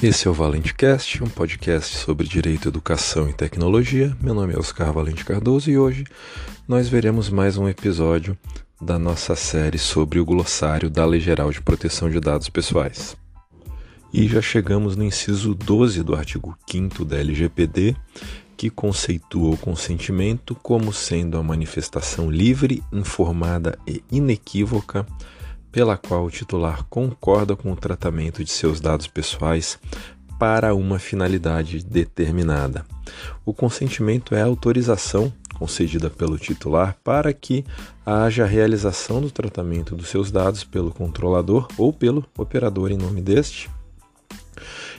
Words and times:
Esse 0.00 0.28
é 0.28 0.30
o 0.30 0.34
ValenteCast, 0.34 1.24
um 1.24 1.26
podcast 1.26 1.96
sobre 1.96 2.24
direito, 2.24 2.68
educação 2.68 3.28
e 3.28 3.32
tecnologia. 3.32 4.16
Meu 4.20 4.32
nome 4.32 4.54
é 4.54 4.56
Oscar 4.56 4.92
Valente 4.92 5.24
Cardoso 5.24 5.68
e 5.68 5.76
hoje 5.76 6.04
nós 6.68 6.88
veremos 6.88 7.28
mais 7.28 7.58
um 7.58 7.68
episódio 7.68 8.38
da 8.80 8.96
nossa 8.96 9.34
série 9.34 9.76
sobre 9.76 10.20
o 10.20 10.24
glossário 10.24 10.88
da 10.88 11.04
Lei 11.04 11.18
Geral 11.18 11.50
de 11.50 11.60
Proteção 11.60 12.08
de 12.08 12.20
Dados 12.20 12.48
Pessoais. 12.48 13.16
E 14.12 14.28
já 14.28 14.40
chegamos 14.40 14.94
no 14.94 15.02
inciso 15.02 15.52
12 15.52 16.04
do 16.04 16.14
artigo 16.14 16.56
5 16.70 17.04
da 17.04 17.18
LGPD, 17.18 17.96
que 18.56 18.70
conceitua 18.70 19.50
o 19.50 19.58
consentimento 19.58 20.54
como 20.62 20.92
sendo 20.92 21.36
a 21.36 21.42
manifestação 21.42 22.30
livre, 22.30 22.84
informada 22.92 23.76
e 23.84 24.00
inequívoca 24.12 25.04
pela 25.70 25.96
qual 25.96 26.24
o 26.24 26.30
titular 26.30 26.84
concorda 26.84 27.54
com 27.54 27.72
o 27.72 27.76
tratamento 27.76 28.42
de 28.42 28.50
seus 28.50 28.80
dados 28.80 29.06
pessoais 29.06 29.78
para 30.38 30.74
uma 30.74 30.98
finalidade 30.98 31.84
determinada. 31.84 32.86
O 33.44 33.52
consentimento 33.52 34.34
é 34.34 34.42
a 34.42 34.46
autorização 34.46 35.32
concedida 35.58 36.08
pelo 36.08 36.38
titular 36.38 36.96
para 37.02 37.32
que 37.32 37.64
haja 38.06 38.46
realização 38.46 39.20
do 39.20 39.30
tratamento 39.30 39.96
dos 39.96 40.08
seus 40.08 40.30
dados 40.30 40.62
pelo 40.62 40.92
controlador 40.92 41.66
ou 41.76 41.92
pelo 41.92 42.24
operador 42.36 42.92
em 42.92 42.96
nome 42.96 43.20
deste. 43.20 43.68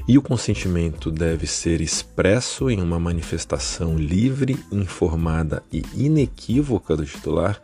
E 0.08 0.18
o 0.18 0.22
consentimento 0.22 1.12
deve 1.12 1.46
ser 1.46 1.82
expresso 1.82 2.70
em 2.70 2.82
uma 2.82 3.00
manifestação 3.00 3.98
livre, 3.98 4.58
informada 4.72 5.64
e 5.72 5.84
inequívoca 5.96 6.96
do 6.98 7.06
titular 7.06 7.62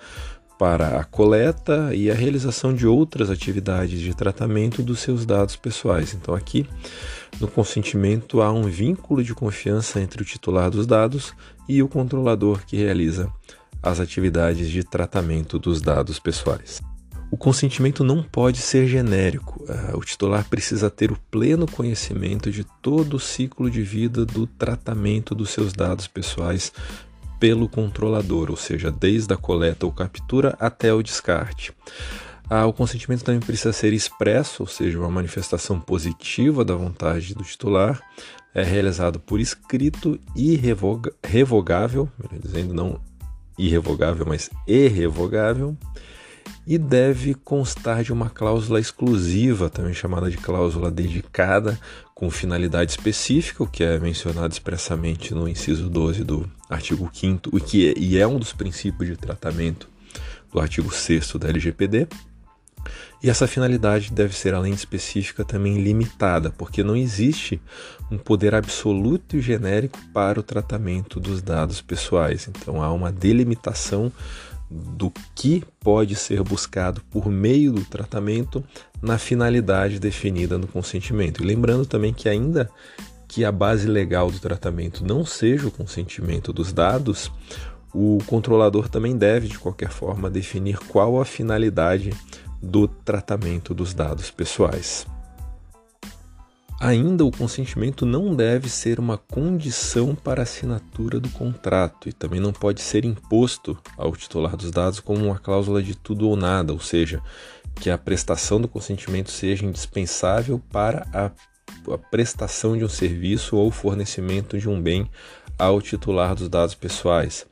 para 0.58 1.00
a 1.00 1.04
coleta 1.04 1.94
e 1.94 2.10
a 2.10 2.14
realização 2.14 2.74
de 2.74 2.88
outras 2.88 3.30
atividades 3.30 4.00
de 4.00 4.14
tratamento 4.14 4.82
dos 4.82 5.00
seus 5.00 5.26
dados 5.26 5.56
pessoais. 5.56 6.14
Então, 6.14 6.34
aqui 6.34 6.68
no 7.40 7.48
consentimento 7.48 8.42
há 8.42 8.52
um 8.52 8.64
vínculo 8.64 9.24
de 9.24 9.34
confiança 9.34 10.00
entre 10.00 10.22
o 10.22 10.26
titular 10.26 10.70
dos 10.70 10.88
dados 10.88 11.34
e 11.68 11.84
o 11.84 11.88
controlador 11.88 12.66
que 12.66 12.78
realiza 12.78 13.30
as 13.82 14.00
atividades 14.00 14.70
de 14.70 14.84
tratamento 14.84 15.60
dos 15.60 15.82
dados 15.82 16.20
pessoais. 16.20 16.82
O 17.30 17.38
consentimento 17.38 18.04
não 18.04 18.24
pode 18.24 18.60
ser 18.60 18.88
genérico. 18.88 19.66
Ah, 19.68 19.92
o 19.96 20.00
titular 20.02 20.48
precisa 20.48 20.90
ter 20.90 21.12
o 21.12 21.18
pleno 21.30 21.68
conhecimento 21.68 22.52
de 22.52 22.64
todo 22.82 23.16
o 23.16 23.20
ciclo 23.20 23.70
de 23.70 23.82
vida 23.82 24.26
do 24.26 24.48
tratamento 24.48 25.36
dos 25.36 25.50
seus 25.50 25.74
dados 25.74 26.08
pessoais 26.08 26.72
pelo 27.40 27.68
controlador, 27.68 28.50
ou 28.50 28.58
seja, 28.58 28.92
desde 28.92 29.34
a 29.34 29.38
coleta 29.38 29.86
ou 29.86 29.92
captura 29.92 30.56
até 30.60 30.94
o 30.94 31.04
descarte. 31.04 31.74
Ah, 32.50 32.66
o 32.66 32.74
consentimento 32.74 33.24
também 33.24 33.40
precisa 33.40 33.74
ser 33.74 33.92
expresso, 33.92 34.64
ou 34.64 34.68
seja, 34.68 35.00
uma 35.00 35.10
manifestação 35.10 35.80
positiva 35.80 36.64
da 36.64 36.76
vontade 36.76 37.34
do 37.34 37.44
titular, 37.44 38.02
é 38.54 38.64
realizado 38.64 39.20
por 39.20 39.40
escrito 39.40 40.20
irrevoga 40.36 41.12
revogável, 41.24 42.08
melhor 42.18 42.40
dizendo, 42.42 42.74
não 42.74 43.00
irrevogável, 43.58 44.26
mas 44.28 44.50
irrevogável, 44.68 45.76
e 46.68 46.78
deve 46.78 47.34
constar 47.34 48.04
de 48.04 48.12
uma 48.12 48.30
cláusula 48.30 48.80
exclusiva, 48.80 49.70
também 49.70 49.94
chamada 49.94 50.30
de 50.30 50.38
cláusula 50.38 50.90
dedicada, 50.90 51.80
com 52.14 52.30
finalidade 52.30 52.92
específica, 52.92 53.64
o 53.64 53.68
que 53.68 53.84
é 53.84 54.00
mencionado 54.00 54.52
expressamente 54.52 55.34
no 55.34 55.48
inciso 55.48 55.90
12 55.90 56.24
do 56.24 56.50
artigo 56.70 57.10
5 57.14 57.60
que 57.60 57.90
é, 57.90 57.94
e 57.98 58.18
é 58.18 58.26
um 58.26 58.40
dos 58.40 58.54
princípios 58.54 59.10
de 59.10 59.18
tratamento 59.18 59.88
do 60.52 60.60
artigo 60.60 60.94
6 60.94 61.34
da 61.34 61.50
LGPD. 61.50 62.08
E 63.22 63.30
essa 63.30 63.48
finalidade 63.48 64.12
deve 64.12 64.36
ser, 64.36 64.54
além 64.54 64.74
de 64.74 64.78
específica, 64.78 65.44
também 65.44 65.82
limitada, 65.82 66.52
porque 66.52 66.84
não 66.84 66.96
existe 66.96 67.60
um 68.12 68.18
poder 68.18 68.54
absoluto 68.54 69.36
e 69.36 69.42
genérico 69.42 69.98
para 70.14 70.40
o 70.40 70.44
tratamento 70.44 71.20
dos 71.20 71.42
dados 71.42 71.82
pessoais. 71.82 72.48
Então 72.48 72.84
há 72.84 72.92
uma 72.94 73.12
delimitação 73.12 74.12
do 74.70 75.12
que 75.36 75.64
pode 75.80 76.16
ser 76.16 76.42
buscado 76.42 77.02
por 77.10 77.28
meio 77.28 77.72
do 77.72 77.86
tratamento 77.86 78.64
na 79.02 79.18
finalidade 79.18 80.00
definida 80.00 80.58
no 80.58 80.68
consentimento. 80.68 81.44
E 81.44 81.46
lembrando 81.46 81.86
também 81.86 82.14
que, 82.14 82.28
ainda 82.28 82.70
que 83.28 83.46
a 83.46 83.52
base 83.52 83.88
legal 83.88 84.32
do 84.32 84.40
tratamento 84.40 85.06
não 85.06 85.26
seja 85.26 85.68
o 85.68 85.72
consentimento 85.72 86.52
dos 86.52 86.74
dados, 86.74 87.32
o 87.94 88.18
controlador 88.26 88.90
também 88.90 89.16
deve, 89.16 89.48
de 89.48 89.60
qualquer 89.60 89.90
forma, 89.90 90.30
definir 90.30 90.78
qual 90.80 91.20
a 91.20 91.26
finalidade 91.26 92.12
do 92.62 92.88
tratamento 92.88 93.74
dos 93.74 93.94
dados 93.94 94.32
pessoais. 94.32 95.06
Ainda 96.80 97.24
o 97.24 97.32
consentimento 97.32 98.06
não 98.06 98.36
deve 98.36 98.70
ser 98.70 99.00
uma 99.00 99.18
condição 99.18 100.14
para 100.14 100.42
a 100.42 100.44
assinatura 100.44 101.22
do 101.22 101.30
contrato 101.30 102.10
e 102.10 102.14
também 102.14 102.40
não 102.40 102.52
pode 102.52 102.82
ser 102.82 103.06
imposto 103.06 103.78
ao 103.98 104.14
titular 104.14 104.58
dos 104.58 104.72
dados 104.72 105.00
como 105.00 105.26
uma 105.26 105.40
cláusula 105.40 105.82
de 105.82 105.96
tudo 105.96 106.28
ou 106.28 106.36
nada, 106.36 106.74
ou 106.74 106.80
seja, 106.80 107.22
que 107.76 107.90
a 107.90 107.98
prestação 107.98 108.60
do 108.60 108.68
consentimento 108.68 109.32
seja 109.32 109.66
indispensável 109.66 110.62
para 110.70 111.08
a, 111.14 111.32
a 111.94 111.98
prestação 111.98 112.78
de 112.78 112.84
um 112.84 112.90
serviço 112.90 113.56
ou 113.56 113.72
fornecimento 113.72 114.60
de 114.60 114.68
um 114.68 114.82
bem 114.82 115.10
ao 115.58 115.82
titular 115.82 116.36
dos 116.36 116.50
dados 116.50 116.76
pessoais, 116.76 117.48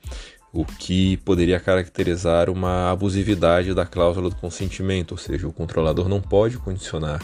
o 0.51 0.65
que 0.65 1.15
poderia 1.17 1.61
caracterizar 1.61 2.49
uma 2.49 2.91
abusividade 2.91 3.73
da 3.73 3.85
cláusula 3.85 4.29
do 4.29 4.35
consentimento, 4.35 5.13
ou 5.13 5.17
seja, 5.17 5.47
o 5.47 5.53
controlador 5.53 6.09
não 6.09 6.19
pode 6.19 6.57
condicionar 6.57 7.21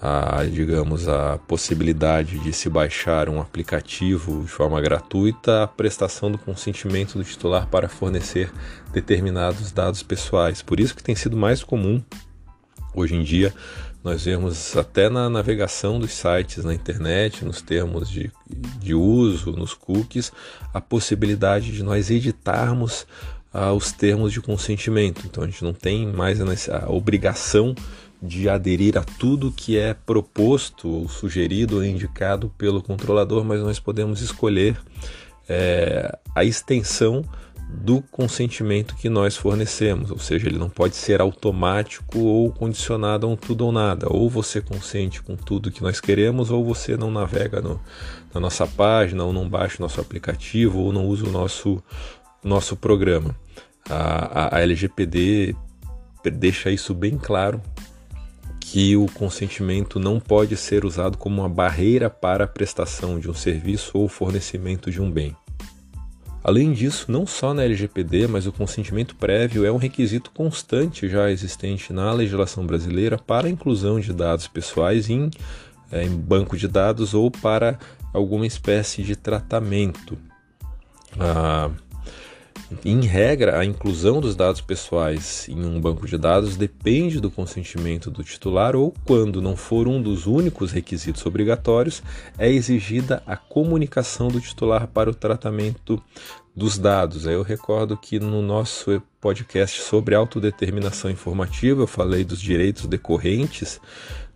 a, 0.00 0.44
digamos, 0.44 1.08
a 1.08 1.38
possibilidade 1.46 2.38
de 2.38 2.52
se 2.52 2.68
baixar 2.68 3.28
um 3.28 3.40
aplicativo 3.40 4.42
de 4.42 4.48
forma 4.50 4.80
gratuita, 4.80 5.64
a 5.64 5.66
prestação 5.66 6.30
do 6.30 6.38
consentimento 6.38 7.18
do 7.18 7.24
titular 7.24 7.66
para 7.66 7.88
fornecer 7.88 8.50
determinados 8.92 9.70
dados 9.72 10.02
pessoais. 10.02 10.62
Por 10.62 10.80
isso 10.80 10.96
que 10.96 11.02
tem 11.02 11.14
sido 11.14 11.36
mais 11.36 11.62
comum 11.62 12.02
hoje 12.94 13.14
em 13.14 13.22
dia 13.22 13.54
nós 14.02 14.24
vemos 14.24 14.76
até 14.76 15.10
na 15.10 15.28
navegação 15.28 16.00
dos 16.00 16.12
sites 16.12 16.64
na 16.64 16.72
internet, 16.72 17.44
nos 17.44 17.60
termos 17.60 18.08
de, 18.08 18.32
de 18.78 18.94
uso, 18.94 19.52
nos 19.52 19.74
cookies, 19.74 20.32
a 20.72 20.80
possibilidade 20.80 21.70
de 21.70 21.82
nós 21.82 22.10
editarmos 22.10 23.06
ah, 23.52 23.72
os 23.74 23.92
termos 23.92 24.32
de 24.32 24.40
consentimento. 24.40 25.22
Então 25.26 25.44
a 25.44 25.46
gente 25.46 25.62
não 25.62 25.74
tem 25.74 26.06
mais 26.06 26.40
a, 26.40 26.84
a 26.84 26.90
obrigação 26.90 27.74
de 28.22 28.48
aderir 28.48 28.98
a 28.98 29.02
tudo 29.02 29.52
que 29.52 29.78
é 29.78 29.94
proposto, 29.94 30.88
ou 30.88 31.08
sugerido 31.08 31.76
ou 31.76 31.84
indicado 31.84 32.52
pelo 32.58 32.82
controlador, 32.82 33.44
mas 33.44 33.60
nós 33.60 33.78
podemos 33.78 34.20
escolher 34.20 34.76
é, 35.48 36.18
a 36.34 36.44
extensão 36.44 37.24
do 37.72 38.02
consentimento 38.02 38.96
que 38.96 39.08
nós 39.08 39.36
fornecemos, 39.36 40.10
ou 40.10 40.18
seja, 40.18 40.48
ele 40.48 40.58
não 40.58 40.68
pode 40.68 40.96
ser 40.96 41.20
automático 41.20 42.18
ou 42.18 42.50
condicionado 42.50 43.26
a 43.26 43.30
um 43.30 43.36
tudo 43.36 43.64
ou 43.64 43.72
nada. 43.72 44.06
Ou 44.10 44.28
você 44.28 44.60
consente 44.60 45.22
com 45.22 45.36
tudo 45.36 45.70
que 45.70 45.82
nós 45.82 46.00
queremos, 46.00 46.50
ou 46.50 46.64
você 46.64 46.96
não 46.96 47.10
navega 47.10 47.60
no, 47.60 47.80
na 48.34 48.40
nossa 48.40 48.66
página, 48.66 49.24
ou 49.24 49.32
não 49.32 49.48
baixa 49.48 49.76
o 49.78 49.82
nosso 49.82 50.00
aplicativo, 50.00 50.80
ou 50.80 50.92
não 50.92 51.06
usa 51.06 51.26
o 51.26 51.30
nosso, 51.30 51.82
nosso 52.42 52.76
programa. 52.76 53.36
A, 53.88 54.56
a, 54.56 54.56
a 54.56 54.60
LGPD 54.60 55.54
deixa 56.32 56.70
isso 56.70 56.92
bem 56.92 57.16
claro 57.16 57.62
que 58.60 58.96
o 58.96 59.06
consentimento 59.06 59.98
não 59.98 60.20
pode 60.20 60.56
ser 60.56 60.84
usado 60.84 61.16
como 61.16 61.40
uma 61.40 61.48
barreira 61.48 62.10
para 62.10 62.44
a 62.44 62.48
prestação 62.48 63.18
de 63.18 63.28
um 63.28 63.34
serviço 63.34 63.98
ou 63.98 64.08
fornecimento 64.08 64.90
de 64.90 65.00
um 65.00 65.10
bem. 65.10 65.34
Além 66.42 66.72
disso, 66.72 67.10
não 67.10 67.26
só 67.26 67.52
na 67.52 67.64
LGPD, 67.64 68.26
mas 68.26 68.46
o 68.46 68.52
consentimento 68.52 69.14
prévio 69.16 69.64
é 69.64 69.72
um 69.72 69.76
requisito 69.76 70.30
constante 70.30 71.08
já 71.08 71.30
existente 71.30 71.92
na 71.92 72.12
legislação 72.12 72.66
brasileira 72.66 73.18
para 73.18 73.46
a 73.46 73.50
inclusão 73.50 74.00
de 74.00 74.12
dados 74.12 74.48
pessoais 74.48 75.10
em, 75.10 75.30
é, 75.92 76.04
em 76.04 76.16
banco 76.16 76.56
de 76.56 76.66
dados 76.66 77.12
ou 77.12 77.30
para 77.30 77.78
alguma 78.12 78.46
espécie 78.46 79.02
de 79.02 79.16
tratamento. 79.16 80.16
Ah, 81.18 81.70
em 82.84 83.00
regra, 83.02 83.58
a 83.58 83.64
inclusão 83.64 84.20
dos 84.20 84.36
dados 84.36 84.60
pessoais 84.60 85.48
em 85.48 85.64
um 85.64 85.80
banco 85.80 86.06
de 86.06 86.16
dados 86.16 86.56
depende 86.56 87.20
do 87.20 87.30
consentimento 87.30 88.10
do 88.10 88.22
titular 88.22 88.76
ou, 88.76 88.94
quando 89.04 89.42
não 89.42 89.56
for 89.56 89.88
um 89.88 90.00
dos 90.00 90.26
únicos 90.26 90.70
requisitos 90.70 91.24
obrigatórios, 91.26 92.02
é 92.38 92.48
exigida 92.48 93.22
a 93.26 93.36
comunicação 93.36 94.28
do 94.28 94.40
titular 94.40 94.86
para 94.86 95.10
o 95.10 95.14
tratamento 95.14 96.00
dos 96.54 96.78
dados. 96.78 97.26
Eu 97.26 97.42
recordo 97.42 97.96
que 97.96 98.18
no 98.20 98.42
nosso 98.42 99.02
podcast 99.20 99.80
sobre 99.80 100.14
autodeterminação 100.14 101.10
informativa 101.10 101.82
eu 101.82 101.86
falei 101.86 102.24
dos 102.24 102.40
direitos 102.40 102.86
decorrentes 102.86 103.80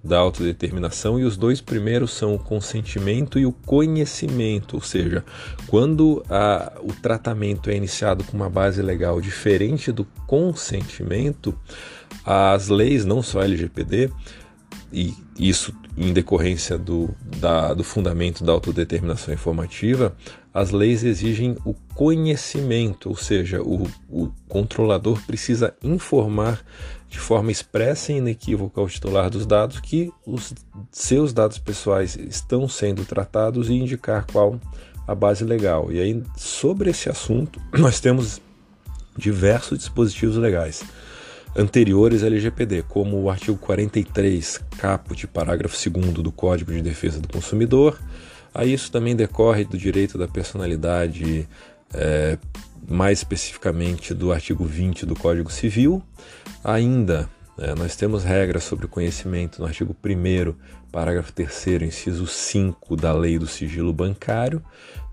da 0.04 0.18
autodeterminação 0.18 1.18
e 1.18 1.24
os 1.24 1.36
dois 1.36 1.62
primeiros 1.62 2.12
são 2.12 2.34
o 2.34 2.38
consentimento 2.38 3.38
e 3.38 3.46
o 3.46 3.52
conhecimento, 3.52 4.74
ou 4.74 4.82
seja, 4.82 5.24
quando 5.66 6.22
a, 6.28 6.74
o 6.82 6.92
tratamento 6.92 7.70
é 7.70 7.76
iniciado 7.76 8.22
com 8.22 8.36
uma 8.36 8.50
base 8.50 8.82
legal 8.82 9.18
diferente 9.20 9.90
do 9.90 10.04
consentimento, 10.26 11.58
as 12.24 12.68
leis, 12.68 13.06
não 13.06 13.22
só 13.22 13.40
a 13.40 13.44
LGPD, 13.44 14.10
e 14.92 15.14
isso 15.38 15.74
em 15.96 16.12
decorrência 16.12 16.76
do, 16.76 17.14
da, 17.38 17.72
do 17.72 17.82
fundamento 17.82 18.44
da 18.44 18.52
autodeterminação 18.52 19.32
informativa, 19.32 20.14
as 20.54 20.70
leis 20.70 21.02
exigem 21.02 21.56
o 21.64 21.74
conhecimento, 21.94 23.08
ou 23.08 23.16
seja, 23.16 23.60
o, 23.60 23.90
o 24.08 24.32
controlador 24.48 25.20
precisa 25.26 25.74
informar 25.82 26.64
de 27.08 27.18
forma 27.18 27.50
expressa 27.50 28.12
e 28.12 28.18
inequívoca 28.18 28.80
ao 28.80 28.88
titular 28.88 29.28
dos 29.28 29.46
dados 29.46 29.80
que 29.80 30.12
os 30.24 30.54
seus 30.92 31.32
dados 31.32 31.58
pessoais 31.58 32.16
estão 32.16 32.68
sendo 32.68 33.04
tratados 33.04 33.68
e 33.68 33.74
indicar 33.74 34.24
qual 34.30 34.60
a 35.08 35.14
base 35.14 35.44
legal. 35.44 35.92
E 35.92 36.00
aí, 36.00 36.22
sobre 36.36 36.90
esse 36.90 37.10
assunto, 37.10 37.60
nós 37.76 37.98
temos 37.98 38.40
diversos 39.18 39.78
dispositivos 39.78 40.36
legais 40.36 40.84
anteriores 41.56 42.22
à 42.22 42.26
LGPD, 42.26 42.82
como 42.88 43.20
o 43.20 43.30
artigo 43.30 43.56
43, 43.58 44.60
caput, 44.78 45.26
parágrafo 45.28 45.76
2 45.90 46.12
do 46.12 46.32
Código 46.32 46.72
de 46.72 46.82
Defesa 46.82 47.20
do 47.20 47.28
Consumidor. 47.28 47.98
Aí 48.54 48.72
isso 48.72 48.90
também 48.92 49.16
decorre 49.16 49.64
do 49.64 49.76
direito 49.76 50.16
da 50.16 50.28
personalidade, 50.28 51.48
é, 51.92 52.38
mais 52.88 53.18
especificamente 53.18 54.14
do 54.14 54.32
artigo 54.32 54.64
20 54.64 55.04
do 55.04 55.16
Código 55.16 55.50
Civil. 55.50 56.00
Ainda 56.62 57.28
é, 57.56 57.72
nós 57.74 57.94
temos 57.94 58.24
regras 58.24 58.64
sobre 58.64 58.88
conhecimento 58.88 59.60
no 59.60 59.66
artigo 59.66 59.94
1, 60.04 60.54
parágrafo 60.90 61.32
3, 61.32 61.82
inciso 61.82 62.26
5 62.26 62.96
da 62.96 63.12
Lei 63.12 63.38
do 63.38 63.46
Sigilo 63.46 63.92
Bancário, 63.92 64.60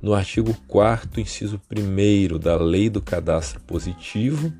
no 0.01 0.15
artigo 0.15 0.55
4, 0.67 1.21
inciso 1.21 1.61
1 1.71 2.39
da 2.39 2.55
Lei 2.57 2.89
do 2.89 2.99
Cadastro 2.99 3.59
Positivo, 3.61 4.51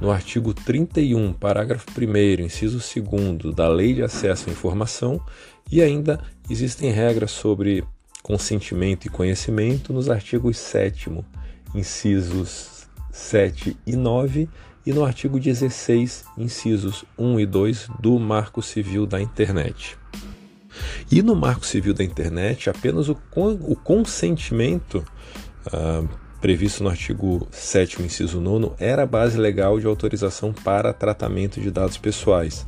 no 0.00 0.10
artigo 0.10 0.52
31, 0.52 1.32
parágrafo 1.32 1.86
1, 1.96 2.42
inciso 2.44 2.78
2 2.78 3.54
da 3.54 3.68
Lei 3.68 3.94
de 3.94 4.02
Acesso 4.02 4.48
à 4.50 4.52
Informação, 4.52 5.24
e 5.70 5.80
ainda 5.80 6.20
existem 6.48 6.90
regras 6.90 7.30
sobre 7.30 7.84
consentimento 8.22 9.06
e 9.06 9.10
conhecimento 9.10 9.92
nos 9.92 10.08
artigos 10.10 10.58
7, 10.58 11.10
incisos 11.74 12.88
7 13.10 13.76
e 13.86 13.96
9 13.96 14.48
e 14.84 14.92
no 14.92 15.04
artigo 15.04 15.38
16, 15.38 16.24
incisos 16.38 17.04
1 17.18 17.40
e 17.40 17.46
2 17.46 17.88
do 18.00 18.18
Marco 18.18 18.62
Civil 18.62 19.06
da 19.06 19.20
Internet. 19.20 19.98
E 21.10 21.22
no 21.22 21.34
Marco 21.34 21.66
Civil 21.66 21.92
da 21.92 22.04
Internet, 22.04 22.70
apenas 22.70 23.08
o, 23.08 23.16
o 23.34 23.76
consentimento 23.76 25.04
ah, 25.72 26.04
previsto 26.40 26.82
no 26.82 26.88
artigo 26.88 27.46
7, 27.50 28.02
inciso 28.02 28.40
9, 28.40 28.72
era 28.78 29.02
a 29.02 29.06
base 29.06 29.36
legal 29.36 29.78
de 29.78 29.86
autorização 29.86 30.52
para 30.52 30.92
tratamento 30.92 31.60
de 31.60 31.70
dados 31.70 31.98
pessoais. 31.98 32.66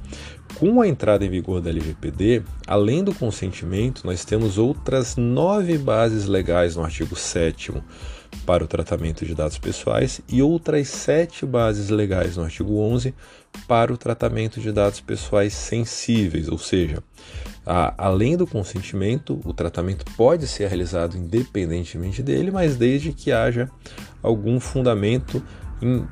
Com 0.58 0.80
a 0.80 0.86
entrada 0.86 1.24
em 1.24 1.28
vigor 1.28 1.60
da 1.60 1.70
LGPD, 1.70 2.42
além 2.66 3.02
do 3.02 3.14
consentimento, 3.14 4.02
nós 4.04 4.24
temos 4.24 4.58
outras 4.58 5.16
nove 5.16 5.76
bases 5.76 6.26
legais 6.26 6.76
no 6.76 6.84
artigo 6.84 7.16
7 7.16 7.72
para 8.46 8.64
o 8.64 8.66
tratamento 8.66 9.24
de 9.24 9.34
dados 9.34 9.58
pessoais 9.58 10.20
e 10.28 10.42
outras 10.42 10.88
sete 10.88 11.44
bases 11.44 11.88
legais 11.90 12.36
no 12.36 12.44
artigo 12.44 12.78
11 12.78 13.14
para 13.68 13.92
o 13.92 13.96
tratamento 13.96 14.60
de 14.60 14.72
dados 14.72 15.00
pessoais 15.00 15.52
sensíveis, 15.52 16.48
ou 16.48 16.58
seja, 16.58 17.02
a, 17.64 17.94
além 18.06 18.36
do 18.36 18.46
consentimento, 18.46 19.40
o 19.44 19.52
tratamento 19.52 20.04
pode 20.16 20.46
ser 20.46 20.68
realizado 20.68 21.16
independentemente 21.16 22.22
dele, 22.22 22.50
mas 22.50 22.76
desde 22.76 23.12
que 23.12 23.30
haja 23.30 23.70
algum 24.22 24.58
fundamento 24.58 25.42
em 25.80 26.04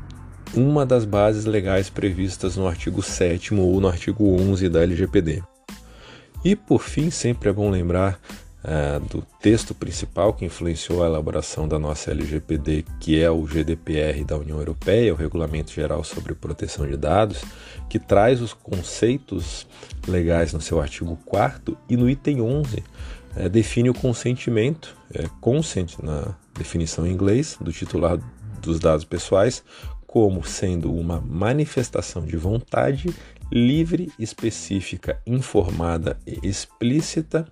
uma 0.54 0.84
das 0.84 1.04
bases 1.04 1.44
legais 1.44 1.88
previstas 1.88 2.56
no 2.56 2.66
artigo 2.66 3.02
7 3.02 3.54
ou 3.54 3.80
no 3.80 3.88
artigo 3.88 4.34
11 4.34 4.68
da 4.68 4.82
LGPD. 4.82 5.42
E 6.44 6.56
por 6.56 6.82
fim, 6.82 7.10
sempre 7.10 7.50
é 7.50 7.52
bom 7.52 7.70
lembrar 7.70 8.18
uh, 8.64 9.00
do 9.06 9.22
texto 9.40 9.74
principal 9.74 10.32
que 10.32 10.44
influenciou 10.44 11.02
a 11.02 11.06
elaboração 11.06 11.68
da 11.68 11.78
nossa 11.78 12.10
LGPD, 12.10 12.84
que 12.98 13.20
é 13.20 13.30
o 13.30 13.44
GDPR 13.44 14.24
da 14.24 14.36
União 14.36 14.58
Europeia, 14.58 15.12
o 15.12 15.16
Regulamento 15.16 15.72
Geral 15.72 16.02
sobre 16.02 16.34
Proteção 16.34 16.86
de 16.86 16.96
Dados, 16.96 17.42
que 17.88 17.98
traz 17.98 18.40
os 18.40 18.54
conceitos 18.54 19.66
legais 20.08 20.52
no 20.52 20.60
seu 20.60 20.80
artigo 20.80 21.18
4 21.26 21.76
e 21.88 21.96
no 21.96 22.08
item 22.08 22.40
11 22.40 22.82
é, 23.36 23.48
define 23.48 23.90
o 23.90 23.94
consentimento, 23.94 24.96
é, 25.14 25.28
consent 25.40 25.98
na 26.02 26.34
definição 26.56 27.06
em 27.06 27.12
inglês, 27.12 27.56
do 27.60 27.72
titular 27.72 28.18
dos 28.60 28.78
dados 28.78 29.04
pessoais, 29.04 29.62
como 30.10 30.44
sendo 30.44 30.92
uma 30.92 31.20
manifestação 31.20 32.24
de 32.24 32.36
vontade 32.36 33.14
livre, 33.48 34.10
específica, 34.18 35.22
informada 35.24 36.18
e 36.26 36.48
explícita 36.48 37.46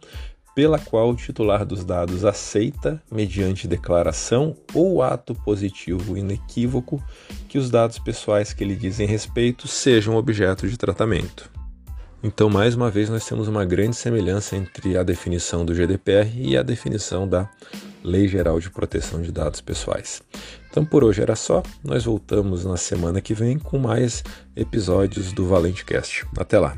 pela 0.56 0.76
qual 0.76 1.10
o 1.10 1.14
titular 1.14 1.64
dos 1.64 1.84
dados 1.84 2.25
aceita, 2.25 3.00
mediante 3.12 3.69
declaração 3.69 4.56
ou 4.75 5.05
ato 5.05 5.37
positivo 5.37 6.19
inequívoco, 6.19 7.00
que 7.49 7.58
os 7.58 7.70
dados 7.70 7.96
pessoais 8.00 8.52
que 8.52 8.64
lhe 8.64 8.75
dizem 8.75 9.06
respeito 9.06 9.69
sejam 9.69 10.16
objeto 10.16 10.66
de 10.66 10.76
tratamento. 10.76 11.49
Então, 12.25 12.50
mais 12.50 12.75
uma 12.75 12.90
vez, 12.90 13.08
nós 13.08 13.25
temos 13.25 13.46
uma 13.46 13.64
grande 13.64 13.94
semelhança 13.94 14.56
entre 14.56 14.99
a 14.99 15.05
definição 15.05 15.64
do 15.64 15.72
GDPR 15.72 16.28
e 16.37 16.56
a 16.56 16.64
definição 16.64 17.28
da 17.28 17.49
Lei 18.02 18.28
Geral 18.28 18.60
de 18.60 18.70
Proteção 18.70 19.20
de 19.22 19.32
Dados 19.32 19.60
Pessoais. 19.60 20.22
Então, 20.70 20.84
por 20.84 21.02
hoje 21.02 21.22
era 21.22 21.34
só. 21.34 21.62
Nós 21.82 22.04
voltamos 22.04 22.64
na 22.64 22.76
semana 22.76 23.20
que 23.20 23.34
vem 23.34 23.58
com 23.58 23.78
mais 23.78 24.22
episódios 24.54 25.32
do 25.32 25.46
Valente 25.46 25.84
Cast. 25.84 26.26
Até 26.36 26.58
lá! 26.58 26.76